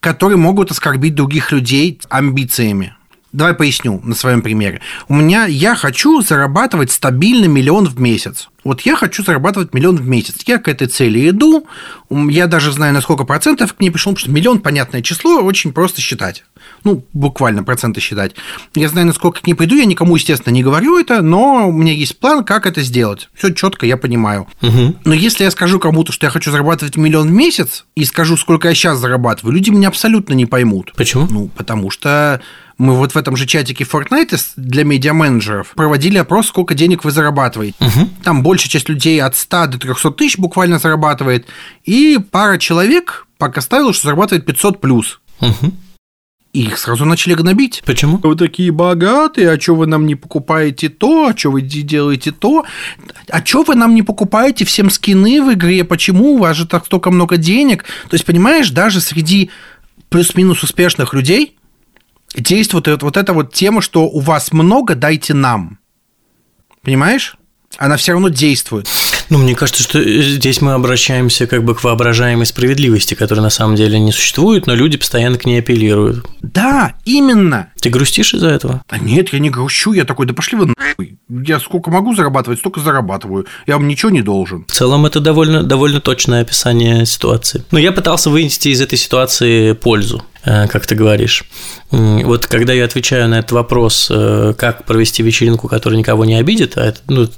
[0.00, 2.94] которые могут оскорбить других людей амбициями?
[3.32, 4.80] Давай поясню на своем примере.
[5.08, 8.48] У меня я хочу зарабатывать стабильно миллион в месяц.
[8.64, 10.36] Вот я хочу зарабатывать миллион в месяц.
[10.46, 11.66] Я к этой цели иду.
[12.10, 15.72] Я даже знаю, на сколько процентов к ней пришел, потому что миллион понятное число, очень
[15.72, 16.44] просто считать.
[16.84, 18.34] Ну, буквально проценты считать.
[18.74, 19.76] Я знаю, насколько к ней пойду.
[19.76, 23.30] Я никому, естественно, не говорю это, но у меня есть план, как это сделать.
[23.34, 24.46] Все четко, я понимаю.
[24.60, 24.96] Угу.
[25.04, 28.68] Но если я скажу кому-то, что я хочу зарабатывать миллион в месяц, и скажу, сколько
[28.68, 30.92] я сейчас зарабатываю, люди меня абсолютно не поймут.
[30.96, 31.26] Почему?
[31.30, 32.42] Ну, потому что
[32.80, 37.76] мы вот в этом же чатике Fortnite для медиа-менеджеров проводили опрос, сколько денег вы зарабатываете.
[37.78, 38.08] Угу.
[38.24, 41.46] Там большая часть людей от 100 до 300 тысяч буквально зарабатывает,
[41.84, 45.20] и пара человек пока ставила, что зарабатывает 500 плюс.
[45.42, 45.72] Угу.
[46.54, 47.82] И их сразу начали гнобить.
[47.84, 48.16] Почему?
[48.16, 52.64] Вы такие богатые, а что вы нам не покупаете то, а что вы делаете то,
[53.28, 56.86] а что вы нам не покупаете всем скины в игре, почему у вас же так
[56.86, 57.84] столько много денег?
[58.08, 59.50] То есть, понимаешь, даже среди
[60.08, 61.56] плюс-минус успешных людей
[62.34, 65.78] действует вот, вот эта вот тема, что у вас много, дайте нам.
[66.82, 67.36] Понимаешь?
[67.78, 68.88] Она все равно действует.
[69.30, 73.76] Ну, мне кажется, что здесь мы обращаемся как бы к воображаемой справедливости, которая на самом
[73.76, 76.26] деле не существует, но люди постоянно к ней апеллируют.
[76.42, 77.68] Да, именно.
[77.80, 78.82] Ты грустишь из-за этого?
[78.90, 81.18] Да нет, я не грущу, я такой, да пошли вы нахуй.
[81.28, 83.46] Я сколько могу зарабатывать, столько зарабатываю.
[83.68, 84.64] Я вам ничего не должен.
[84.66, 87.64] В целом это довольно, довольно точное описание ситуации.
[87.70, 90.24] Но я пытался вынести из этой ситуации пользу.
[90.42, 91.44] Э, как ты говоришь.
[91.90, 96.78] Вот когда я отвечаю на этот вопрос, э, как провести вечеринку, которая никого не обидит,
[96.78, 97.28] а это, ну,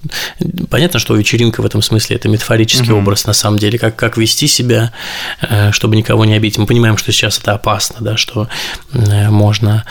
[0.70, 3.00] понятно, что вечеринка в этом смысле это метафорический угу.
[3.00, 4.92] образ на самом деле, как, как вести себя,
[5.40, 6.58] э, чтобы никого не обидеть.
[6.58, 8.48] Мы понимаем, что сейчас это опасно, да, что
[8.92, 9.84] можно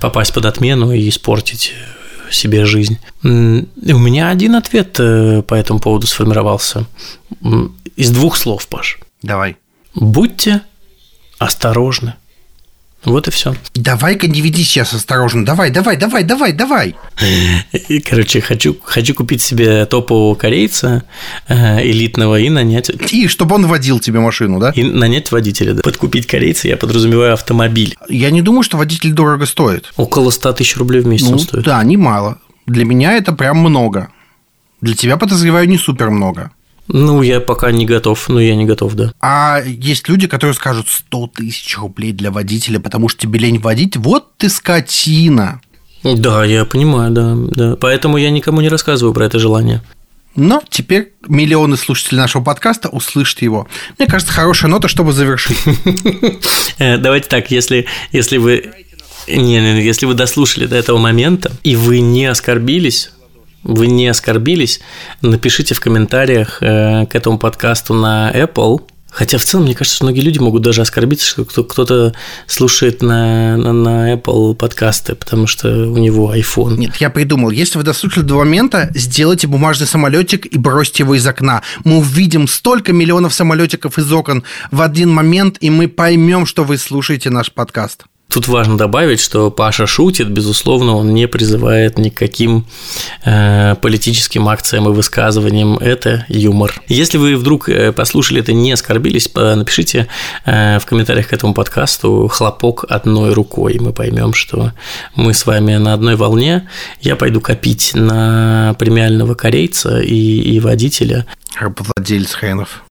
[0.00, 1.72] попасть под отмену и испортить
[2.30, 2.98] себе жизнь.
[3.22, 6.86] У меня один ответ по этому поводу сформировался
[7.96, 8.98] из двух слов, Паш.
[9.22, 9.56] Давай.
[9.94, 10.60] Будьте
[11.38, 12.14] осторожны.
[13.04, 13.54] Вот и все.
[13.74, 15.44] Давай-ка не веди сейчас осторожно.
[15.44, 16.96] Давай, давай, давай, давай, давай.
[18.04, 21.04] Короче, хочу, хочу купить себе топового корейца
[21.46, 22.90] э, элитного и нанять...
[23.12, 24.70] И чтобы он водил тебе машину, да?
[24.70, 25.82] И нанять водителя, да.
[25.82, 27.96] Подкупить корейца, я подразумеваю автомобиль.
[28.08, 29.92] Я не думаю, что водитель дорого стоит.
[29.96, 31.64] Около 100 тысяч рублей в месяц ну, он стоит.
[31.64, 32.38] Да, немало.
[32.66, 34.10] Для меня это прям много.
[34.80, 36.50] Для тебя, подозреваю, не супер много.
[36.88, 39.12] Ну, я пока не готов, но я не готов, да.
[39.20, 43.96] А есть люди, которые скажут 100 тысяч рублей для водителя, потому что тебе лень водить.
[43.96, 45.60] Вот ты скотина.
[46.02, 47.76] Да, я понимаю, да, да.
[47.76, 49.82] Поэтому я никому не рассказываю про это желание.
[50.34, 53.66] Но теперь миллионы слушателей нашего подкаста услышат его.
[53.98, 55.58] Мне кажется, хорошая нота, чтобы завершить.
[56.78, 58.70] Э, давайте так, если, если вы
[59.26, 63.10] не, не, если вы дослушали до этого момента и вы не оскорбились,
[63.62, 64.80] вы не оскорбились,
[65.20, 68.82] напишите в комментариях э, к этому подкасту на Apple.
[69.10, 72.14] Хотя в целом, мне кажется, что многие люди могут даже оскорбиться, что кто-то
[72.46, 76.76] слушает на, на, на Apple подкасты, потому что у него iPhone.
[76.76, 77.50] Нет, я придумал.
[77.50, 81.62] Если вы дослушали до момента, сделайте бумажный самолетик и бросьте его из окна.
[81.84, 86.76] Мы увидим столько миллионов самолетиков из окон в один момент, и мы поймем, что вы
[86.76, 88.04] слушаете наш подкаст.
[88.30, 92.66] Тут важно добавить, что Паша шутит, безусловно, он не призывает никаким
[93.24, 95.78] э, политическим акциям и высказываниям.
[95.78, 96.74] Это юмор.
[96.88, 100.08] Если вы вдруг э, послушали это, не оскорбились, напишите
[100.44, 104.72] э, в комментариях к этому подкасту хлопок одной рукой, мы поймем, что
[105.14, 106.68] мы с вами на одной волне.
[107.00, 110.14] Я пойду копить на премиального корейца и,
[110.54, 111.24] и водителя.
[111.58, 112.82] Владелец хренов.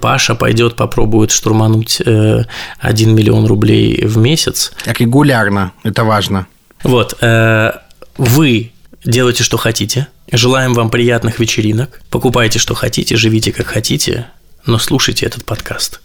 [0.00, 2.44] Паша пойдет, попробует штурмануть э,
[2.78, 4.72] 1 миллион рублей в месяц.
[4.84, 6.46] Как регулярно, это важно.
[6.82, 7.72] Вот, э,
[8.16, 8.72] вы
[9.04, 10.06] делайте, что хотите.
[10.30, 12.00] Желаем вам приятных вечеринок.
[12.10, 14.28] Покупайте, что хотите, живите, как хотите,
[14.66, 16.00] но слушайте этот подкаст.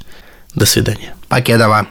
[0.56, 1.16] До свидания.
[1.30, 1.88] Покедова.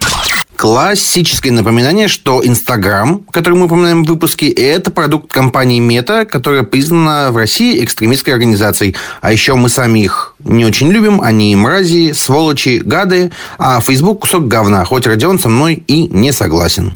[0.60, 7.32] Классическое напоминание, что Инстаграм, который мы упоминаем в выпуске, это продукт компании Мета, которая признана
[7.32, 8.94] в России экстремистской организацией.
[9.22, 11.22] А еще мы сами их не очень любим.
[11.22, 13.32] Они мрази, сволочи, гады.
[13.56, 14.84] А Facebook кусок говна.
[14.84, 16.92] Хоть Родион со мной и не согласен.